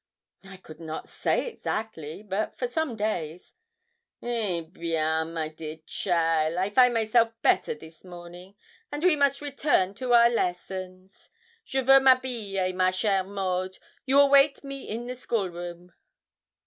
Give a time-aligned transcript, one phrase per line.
[0.43, 3.53] 'I could not say exactly, but for some days.'
[4.23, 8.55] 'Eh bien, my dear cheaile, I find myself better this morning,
[8.91, 11.29] and we must return to our lessons.
[11.63, 13.77] Je veux m'habiller, ma chère Maud;
[14.07, 15.93] you will wait me in the school room.'